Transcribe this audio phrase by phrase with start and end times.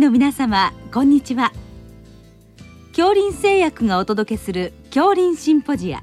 [0.00, 1.52] の皆様こんにちは。
[2.96, 6.02] 恐林製薬がお届けする恐林シンポジア。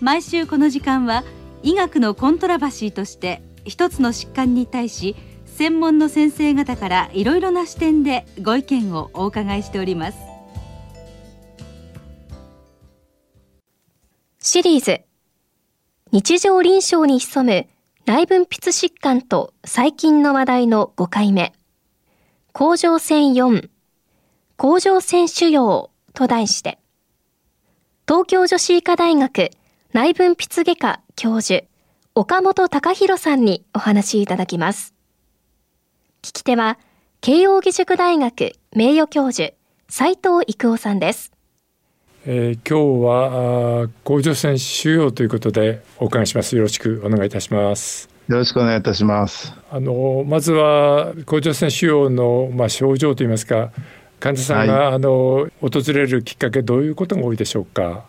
[0.00, 1.22] 毎週この時間は
[1.62, 5.14] 医学のコントラバシーとして一つの疾患に対し
[5.44, 10.18] 専門の先生方からいろいろな視点でご意見をお伺いしております。
[14.40, 15.02] シリーズ。
[16.10, 17.66] 日常臨床に潜む
[18.04, 21.52] 内分泌疾患と細菌の話題の5回目
[22.58, 23.68] 甲状腺4
[24.56, 26.78] 甲状腺腫瘍と題して
[28.08, 29.50] 東京女子医科大学
[29.92, 31.66] 内分泌外科教授
[32.14, 34.94] 岡本隆弘さんにお話いただきます
[36.22, 36.78] 聞き手は、
[37.20, 39.52] 慶應義塾大学名誉教授、
[39.90, 41.32] 斉藤育夫さんです。
[42.24, 46.56] えー、今日は甲状腺腫瘍ということでお伺いします。
[46.56, 48.15] よろしくお願いいたします。
[48.28, 49.54] よろしくお願いいたします。
[49.70, 53.70] あのまずは甲状腺腫瘍のまあ症状といいますか、
[54.18, 58.04] 患者さんが、はい、あの訪れるきっかけどういうことが多いでしょうか？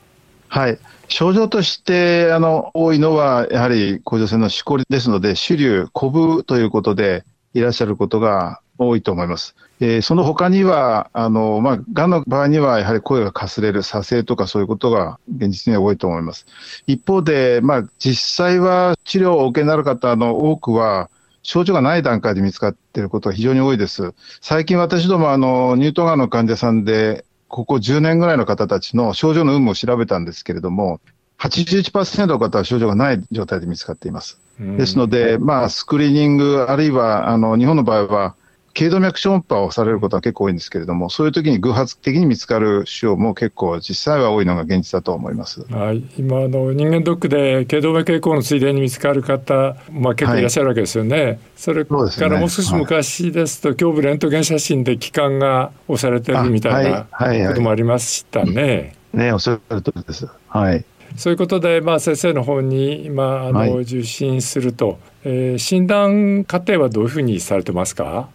[0.47, 0.79] はい。
[1.07, 9.55] 症状としてあの多いのはやはり甲状腺のしこりですので、腫瘤、コブということでいらっしゃることが多いと思います。
[9.79, 16.45] えー、その他には、あの、まあ、癌の場合には、やはり声がかすれる、左性とかそういうことが現実には多いと思います。
[16.87, 21.09] 一方で、まあ、実際は治療をお受けになる方の多くは、
[21.43, 24.13] 症状がない段階で見つかっていることが非常に多いです。
[24.41, 30.99] 最近私ども、あの、乳頭がんの患者さんで、ここ10年ぐらいの方たちの症状の有無を調べたんですけれども、
[31.39, 34.39] 81%の方は症状がない状態で見つかっています。
[34.59, 38.35] ですので、まあ、スクリーニング、あるいは、あの、日本の場合は、
[38.77, 45.61] 頸動脈超音波をされることは結構多いんですけれども、そういう時に偶発的に見つかる腫瘍も結構実際は多いのが現実だと思います。
[45.73, 51.23] はい、今あの人間ドックで頸動脈エコーのついでに見つかる方、まあ結構いらっしゃるわけですよね。
[51.23, 51.95] はい、それか
[52.29, 57.07] らもう少し昔ですと、胸部レントゲン写真で気管が押されてるみたいな
[57.49, 58.93] こともありましたね。
[59.11, 60.27] ね、おっしゃる通りです。
[60.49, 60.85] はい。
[61.15, 68.29] そういうことで、まあ、先生の方に今あの、はい、受診すると、えー、診断過程はどういうふうにされてますか？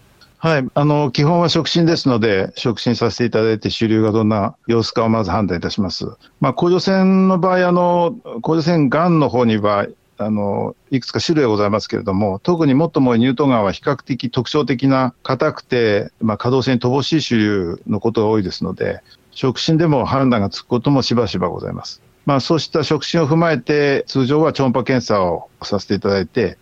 [0.44, 0.66] はい。
[0.74, 6.16] あの、基本は触診ですので、触診させていただいて、主流がどんな様子かをまず判断いたします。
[6.40, 9.86] まあ、甲状腺の場合、あの、甲状腺がんの方には、
[10.18, 22.02] あの、いくつか種類がございますけれども、特にもっとも乳頭がんは比較的特徴的な硬くて、まあ、可動性に乏しい主流のことが多いですので、触診でも判断がつくこともしばしばございます。
[22.26, 26.58] まあ、そうした触診を踏まえて、通常は超音波検査をさせていただいて、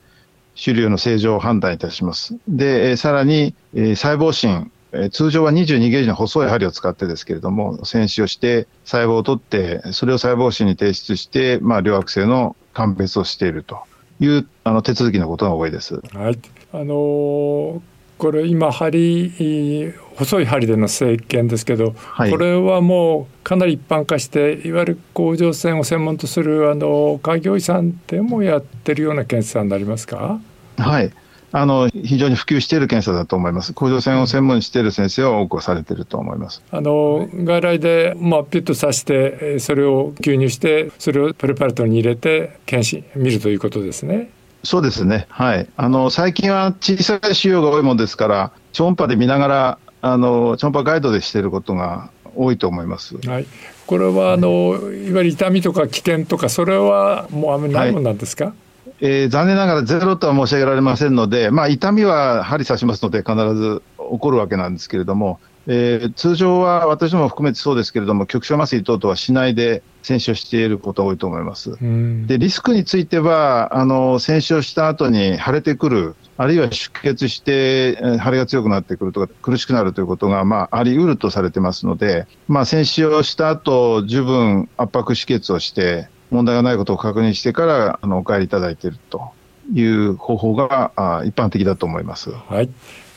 [0.60, 2.36] 腫瘤の正常を判断いたします。
[2.46, 4.70] で、さらに、細胞診、
[5.10, 13.78] 通常は22ゲージの細い針を使ってですけれども、選手をして細胞を取って、それを細胞診に提出して、まあ、両悪性の鑑別をしていると
[14.20, 15.94] いうあの手続きのことが多いです。
[16.12, 16.38] はい。
[16.74, 17.80] あのー、
[18.18, 30.38] これ今針細い針での生検ですけど、はい、これはもうかなり一般化していわゆる甲状腺を専門とするあの開業医さんでもやってるような検査になりますか？
[30.82, 31.12] はい
[31.52, 33.72] あの非常に普及している検査だと思います。
[33.72, 36.62] 甲状腺を専門にしている先生は多くされていると思います。
[36.70, 44.30] あの外来でまあピュッと刺してそれを吸入してそれをプレパレットに入れて検視見るということですね。
[44.62, 45.26] そうですね。
[45.28, 45.66] はい。
[45.76, 53.16] あの最近は小さい腫瘍が多いものですから、超音波で見ながらあの超音波ガイドでしていることが多いと思います。
[53.26, 53.46] はい。
[53.88, 58.44] これはあの、いわゆる痛みとか危険とかそれはもうあんまりないもんなんですか？
[58.44, 58.54] はい
[59.02, 71.78] えー、残念ながらゼロとは申し上げられませんので、まあ、痛みは針刺しますので、必ず起こるわけなんですけれども、えー、通常は私も含めてそうですけれども、局所麻酔等々はしないで選手をしていることが多いと思います。
[72.26, 89.32] でリスクについては、あの選手をした後に腫れてくる、あるいは出血して腫れが強くなってくるとか、苦しくなるということが、まあ、あり得るとされてますので、まあ、選手をした後十分圧迫止血をして、問題がないことを確認してからあのお帰りいただいていると
[89.72, 92.30] いう方法があ一般的だと思います。
[92.30, 92.70] はい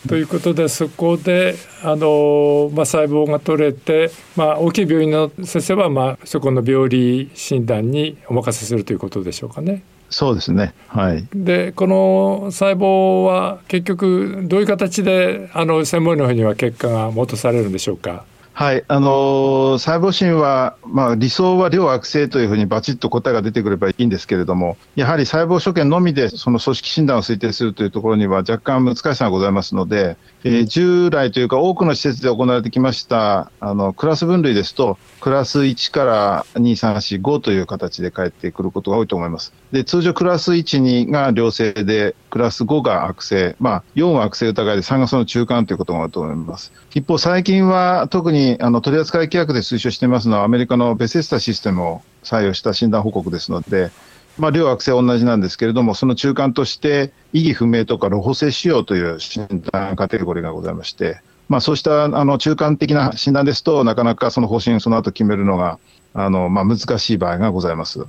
[0.07, 9.81] ということでそこであの、まあ、細胞が取れて、まあ、大きい病院の先生は、まあ、そこの病理診断にお任せするということでしょうかね。
[10.09, 10.74] そうですね。
[10.88, 11.25] はい。
[11.33, 18.25] で、この細胞は結局どういう形であの専門医の方には結果が戻されるんでしょうか。
[18.55, 39.54] はい、あのー、細胞診は、まあ、理想は量悪性というふうにバチッと答えが出てくればいいんですけれども、やはり細胞所見のみでその組織診断を推定するというところには若干難しさがございますので、えー、従来というか多くの施設で行われてきましたあのクラス分類ですと、クラス1から2、3、4、5という形で帰ってくることが多いと思います。
[39.72, 46.74] で通常クラス1、2が良性で、クラス5が悪性、まあ、4は悪性疑いで3がその中間ということがあると思います。
[46.94, 53.92] 一方、最近は特にあの取扱規約で推奨していますのは、アメリカのベセスタシステムを採用した診断報告ですので、
[54.39, 65.77] まあ、両惑星は同じなんですけれども、その中間として、意義不明とか露補性腫瘍という診断カテゴリーがございまして、まあ、そうしたあの中間的な診断ですと、なかなかその方針、その後決めるのが
[66.13, 68.00] あの、まあ、難しい場合がございます。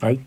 [0.00, 0.18] はい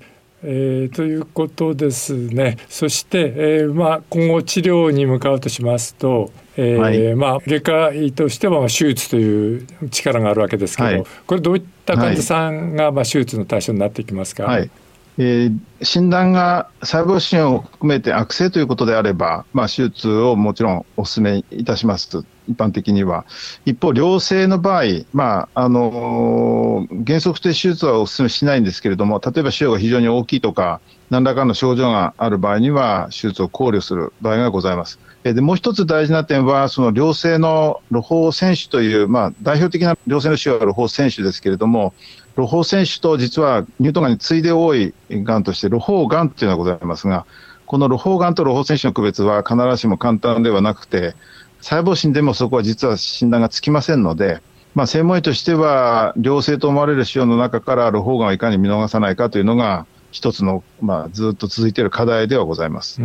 [0.44, 2.57] えー、ということですね。
[2.69, 14.44] そして、えーまあ、今後治療に向かうとしますと、えー、はい、まあ、外科医としては手術という力があるわけですけど、はい、これどういった患者さんが、まあ、手術の対象になっていきますか？
[14.44, 14.69] はい
[15.19, 23.25] えー、診断が細胞腫瘍を含めて悪性ということであれば、まあ、手術をもちろんお勧めいたします一般的には。
[23.65, 24.83] 一方、良性の場合、
[25.13, 30.79] まああのー、原則として手術はお勧めしないんですけれども、例えば腫瘍が非常に大きいとか、
[31.09, 34.99] 何らかの症状がある場合には、手術を考慮する場合がございます。
[35.23, 41.93] でもう一つ大事な点は、その良性の露胞選手という、まあ、代表的な良性の腫瘍は露胞選手ですけれども、
[42.38, 47.25] 露胞選手と実は乳頭がんに次いで多いがんとして、露胞がんというのがございますが、
[47.66, 51.16] この露胞がんと露胞選手の区別は必ずしも簡単ではなくて、
[51.62, 54.39] 細胞診でもそこは実は診断がつきませんので、
[54.75, 63.01] まあ、専門医としては、良性と思われる腫瘍の中から露胞がんをいかに見逃さないかというのが、一つの、まあ、ずっと続いている課題ではございます。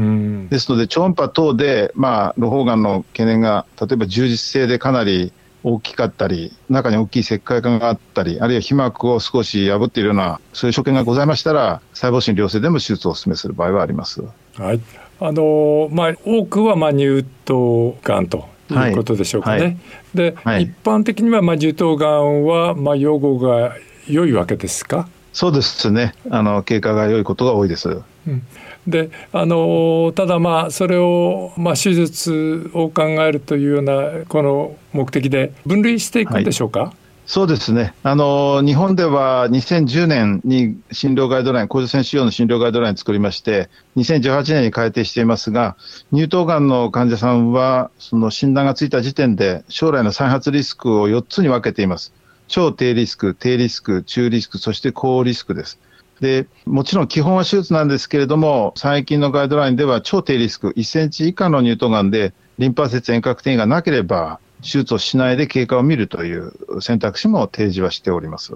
[0.50, 5.32] ですので、超音波等で、まあ、露胞がんの懸念が、例えば充実性でかなり
[5.64, 14.22] 大きかったり、中に大きい石灰管があったり、あるいは皮膜を少し破っているような、そういう所見がございましたら、細胞診療性でも手術をお勧めする場合はあります。
[14.56, 14.80] はい。
[15.20, 19.56] あのまあ、多くはまあ乳頭がんということでしょうかね。
[19.56, 19.78] はいはい、
[20.14, 23.76] で、はい、一般的にはまあ乳頭がんはまあ予後が
[24.08, 25.06] 良いわけですか？
[25.32, 26.14] そうですね。
[26.28, 28.02] あの経過が良いことが多いです。
[28.26, 28.42] うん
[28.86, 36.92] であのただまあそれを、まあ、手術を考えるというようなこの目的で分類していくんでしょうか、はい
[37.24, 37.94] そうですね。
[38.02, 45.76] あの、日本では2010年に診療ガイドライン、甲状腺腫瘍の診療ガイドラインを作りまして、2018年に改定していますが、
[46.12, 52.12] 乳頭がんの患者さんは、その診断がついた時点で、将来の再発リスクを4つに分けています。
[52.48, 55.78] 超低リスク、低リスク、中リスク、そして高リスクです。
[56.22, 68.54] で、もちろん基本は手術なんですけれども、最近のガイドラインでは超低リスク、1センチ以下の乳頭がんで、リンパ節遠隔転移がなければ、手術をしないで経過を見るという選択肢も提示はしております。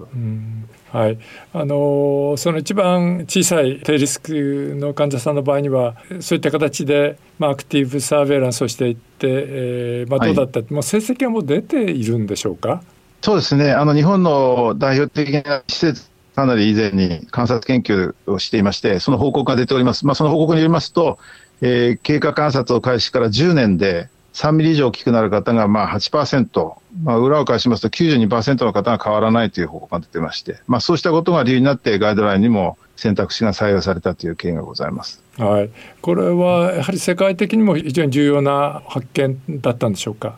[0.89, 1.19] はい、
[1.51, 12.81] あのその一番小さい低リスクの患者さんの場合にはそういった形で、まあ、アクティブサーベイランスをしていって、えーまあ、どうだった、はい、もう成績はもう出ているんでしょうか？
[13.21, 13.73] そうですね。
[13.73, 20.05] あの日本の代表的な施設かなり以前に観察研究をしていまして、その報告が出ております。
[20.05, 21.17] まあ、その報告によりますと、
[21.61, 35.23] えー、経過観察を開始から10年で3ミリ以上大きくなる方がまあ8%、まあ、裏を返しますと92%の方が変わらないという報告が出てまして、まあ、そうしたことが理由になってガイドラインにも選択肢が採用されたという経緯がございます。
[35.39, 40.37] はい、これはやはり世界的にも非常に重要な発見だったんでしょうか？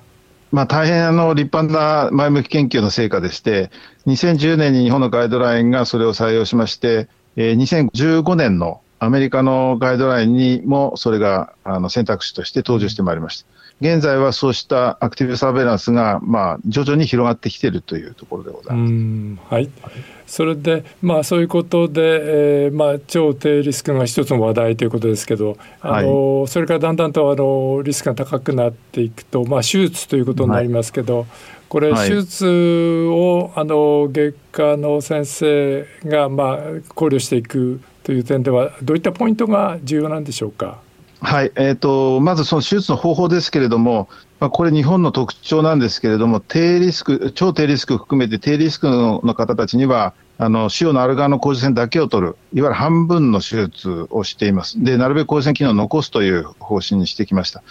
[0.51, 3.69] まあ、大変あの立派な前向き研究の成果でして、
[4.07, 13.59] 2010年に日本のガイドラインがそれを採用しまして、えー、2015年のアメリカのガイドラインにもそれがあの選択肢として登場してまいりました。
[13.81, 19.53] 現在はそうしたアクティブサーベイランスが、まあ、徐々に広がってきているというところでございます。
[19.53, 19.69] はい、
[20.27, 31.27] それで、まあ、そういうことで、えーまあ、超低リスクが一つの話題ということですけど、あの、はい、それからだんだんとあのリスクが高くなっていくと、まあ、手術ということになりますけど、はい、
[31.69, 36.57] これ、手術をあの外科の先生が、まあ、
[36.93, 40.79] 考慮していくという点ではどういったポイントが重要なんでしょうか？
[41.21, 54.83] はい、えーと、まずその手術の方法ですけれども、まあ、これ、日本の特徴なんですけれども、低リスク、超低リスク含めて低リスクの方たちには、あの腫瘍のある側の甲状腺だけを取る、いわゆる半分の手術をしています。
[54.83, 57.61] で、なるべく甲状腺機能を残すという方針にしてきました。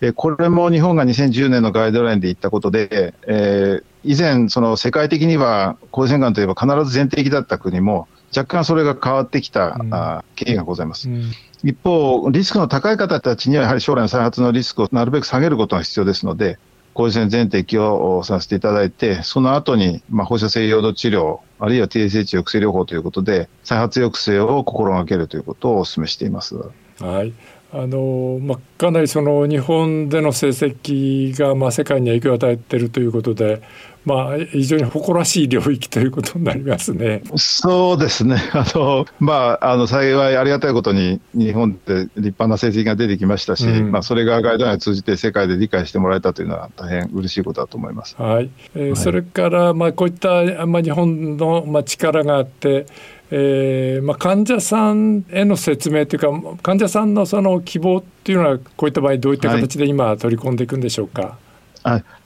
[0.00, 8.06] えこれも日本が2010年のガイドラインで言ったことで、えー、以前、その世界的には甲状腺がんといえば必ず前提的だった国も、
[8.36, 9.90] 若干それが変わってきた、うん、
[10.34, 11.08] 経緯がございます。
[11.08, 11.32] うん
[11.64, 16.56] 一方、リスクの高い方たちには、やはり将来の再発のリスクをなるべく下げることが必要ですので、
[16.94, 26.56] 甲状腺全摘をさせていただいて、その後に、まあ、放射性溶土治療、あるいは TSH 抑制療法ということで、再発抑制を心がけるということをお勧めしています。
[27.00, 27.32] はい
[27.70, 33.60] あのまあ、かなりその日本での成績がまあ世界に影響を与えているということで、
[34.04, 37.22] まあ、非常に誇らしい領域ということになりますね。
[37.36, 38.36] そうですね。
[38.52, 48.16] あの、まあ、あの、幸いありがたいことに、日本で立派な成績が出てきましたし、うん、まあ、それがガイドラインを通じて世界で理解してもらえたというのは大変嬉しいことだと思います。
[48.18, 48.50] はい。
[48.74, 52.86] えー、はい、それから、まあ、こういった、まあ、日本の、まあ、力があって、
[53.30, 56.28] えーまあ、患者さんへの説明というか
[56.62, 61.22] 患者さんのその希望っていうのはこういった場合どういった形で今取り込んでいくんでしょうか？
[61.22, 61.47] はい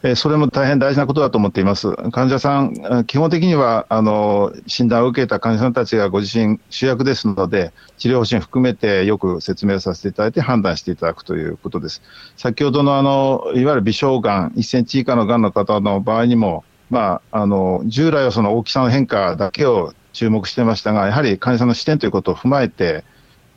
[0.02, 1.92] えそれも大変大事なことだと思っています。
[2.10, 12.02] 患者さん、基本的にはあの診断を受けた患者さんたちがご自身主役ですので、治療方針含めてよく説明させていただいて判断していただくということです。
[12.36, 23.04] 先ほどのあのいわゆる微小がん、1センチ以下のがんの方の場合にも、まあ、あの従来はその大きさの変化だけを注目してましたが、やはり患者さんの視点ということを踏まえて、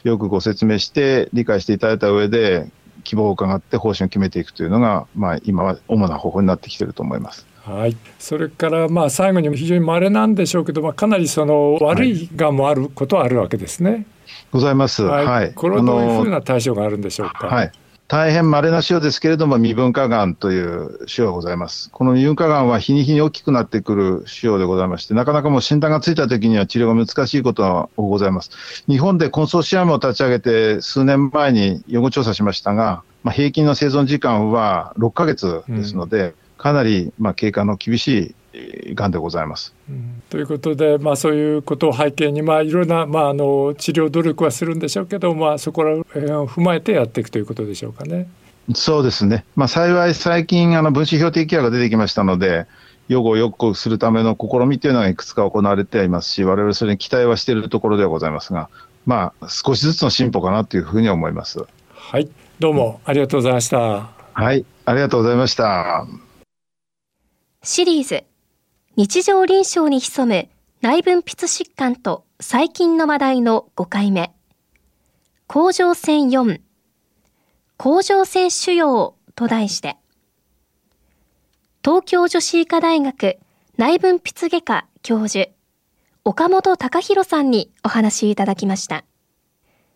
[0.03, 2.69] よくご説明して、理解していただいた上で、
[3.05, 7.47] 希望を伺って方針を決めていくというのが、まあ、今は主な方法になってきていると思います。
[7.63, 13.91] はい、それからまあ最後に非常に稀なんでしょうけど、まあ、かなりその悪いがんもあることはあるわけですね。
[13.91, 14.05] はい、
[14.51, 15.03] ございます。
[15.03, 15.53] はい。
[15.53, 17.47] これはどういうふうな対象があるんでしょうか？
[17.47, 17.71] はい。
[18.07, 21.89] 大変稀な腫瘍ですけれども、未分化がんという腫瘍がございます。
[21.89, 28.51] この未分化がんは日に日に大きくなってくる腫瘍でございまして、なかなかもう診断がついた時には治療が難しいことがございます。
[28.87, 38.35] 日本でコンソーシアムを立ち上げて数年前に予後調査しましたが、まあ、平均の生存時間は6ヶ月ですので、うん、かなりまあ経過の厳しい
[38.93, 39.73] がんでございます。
[39.89, 48.27] うん、ということで、まあ、そういうことを背景に、まあ、いろんな、まあ、あの治療努力はするんでしょうけど、まあ、そこら辺を踏まえてやっていくということでしょうかね。
[48.73, 52.65] そうですね、まあ、幸い最近、あの分子標的薬が出てきましたので、
[53.07, 58.69] 予後をよくするための試みというのがいくつか行われていますし、われわれそれに期待はしているところではございますが、
[59.05, 61.63] まあ、少しずつの進歩かなというふうに思います。
[61.93, 64.09] はい、どうもありがとうございました。
[64.33, 66.07] はい、ありがとうございました。
[67.61, 68.23] シリーズ
[68.97, 70.47] 日常臨床に潜む
[70.79, 74.33] 内分泌疾患と細菌の話題の5回目。
[75.47, 76.61] 甲状腺4、
[77.75, 79.97] 甲状腺腫瘍と題して、
[81.83, 83.37] 東京女子医科大学
[83.75, 85.49] 内分泌外科教授、
[86.23, 89.03] 岡本隆弘さんにお話いただきました。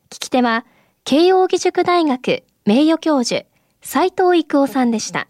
[0.09, 0.65] 聞き手は、
[1.05, 3.45] 慶應義塾大学名誉教授、
[3.81, 5.29] 斉藤育夫さんでした。